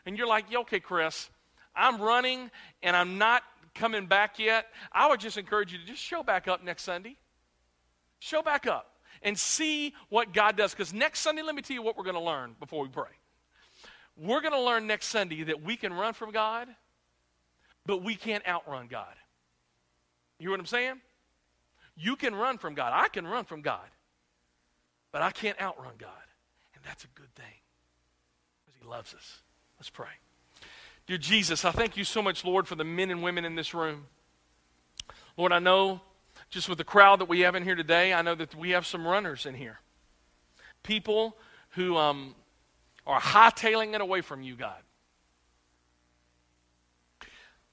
[0.05, 1.29] And you're like, yeah, okay, Chris,
[1.73, 2.51] I'm running
[2.83, 3.43] and I'm not
[3.73, 7.15] coming back yet, I would just encourage you to just show back up next Sunday.
[8.19, 10.71] Show back up and see what God does.
[10.71, 13.11] Because next Sunday, let me tell you what we're going to learn before we pray.
[14.15, 16.67] We're going to learn next Sunday that we can run from God,
[17.85, 19.13] but we can't outrun God.
[20.39, 21.01] You hear what I'm saying?
[21.95, 22.93] You can run from God.
[22.93, 23.87] I can run from God,
[25.11, 26.09] but I can't outrun God.
[26.75, 27.45] And that's a good thing
[28.65, 29.41] because He loves us.
[29.79, 30.07] Let's pray.
[31.07, 33.73] Dear Jesus, I thank you so much, Lord, for the men and women in this
[33.73, 34.07] room.
[35.37, 36.01] Lord, I know
[36.49, 38.85] just with the crowd that we have in here today, I know that we have
[38.85, 39.79] some runners in here.
[40.83, 41.35] People
[41.71, 42.35] who um,
[43.05, 44.81] are hightailing it away from you, God.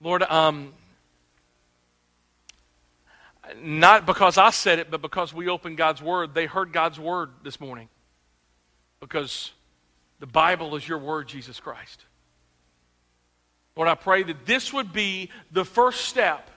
[0.01, 0.75] Lord, um,
[3.63, 6.35] not because I said it, but because we opened God's Word.
[6.35, 7.89] They heard God's Word this morning.
[9.01, 9.53] Because
[10.19, 12.05] the Bible is your Word, Jesus Christ.
[13.77, 16.51] Lord, I pray that this would be the first step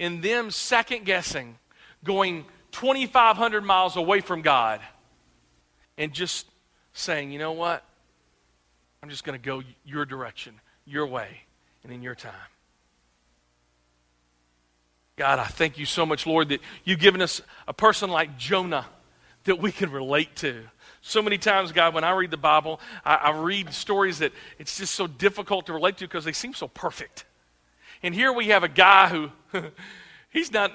[0.00, 1.58] in them second guessing,
[2.02, 4.80] going 2,500 miles away from God,
[5.98, 6.46] and just
[6.94, 7.84] saying, you know what?
[9.02, 10.54] I'm just going to go your direction,
[10.86, 11.42] your way,
[11.84, 12.32] and in your time.
[15.16, 18.86] God, I thank you so much, Lord, that you've given us a person like Jonah
[19.44, 20.62] that we can relate to.
[21.02, 24.78] So many times, God, when I read the Bible, I, I read stories that it's
[24.78, 27.26] just so difficult to relate to because they seem so perfect.
[28.02, 29.30] And here we have a guy who,
[30.30, 30.72] he's not,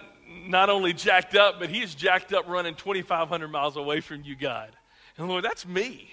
[0.47, 4.35] not only jacked up, but he is jacked up running 2,500 miles away from you,
[4.35, 4.75] God.
[5.17, 6.09] And Lord, that's me.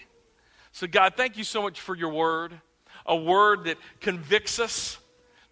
[0.72, 2.58] So, God, thank you so much for your word,
[3.04, 4.98] a word that convicts us,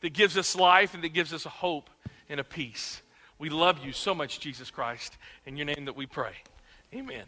[0.00, 1.90] that gives us life, and that gives us a hope
[2.28, 3.02] and a peace.
[3.38, 5.16] We love you so much, Jesus Christ.
[5.44, 6.32] In your name that we pray.
[6.94, 7.24] Amen.